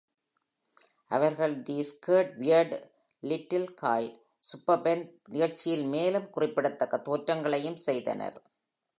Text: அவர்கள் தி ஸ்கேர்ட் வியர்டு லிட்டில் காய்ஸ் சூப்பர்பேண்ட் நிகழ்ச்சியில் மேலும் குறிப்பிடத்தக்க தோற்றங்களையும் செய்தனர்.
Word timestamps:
அவர்கள் 1.11 1.53
தி 1.63 1.75
ஸ்கேர்ட் 1.89 2.31
வியர்டு 2.37 2.77
லிட்டில் 3.23 3.67
காய்ஸ் 3.73 4.15
சூப்பர்பேண்ட் 4.43 5.05
நிகழ்ச்சியில் 5.25 5.85
மேலும் 5.85 6.29
குறிப்பிடத்தக்க 6.29 6.97
தோற்றங்களையும் 7.09 7.79
செய்தனர். 7.87 8.39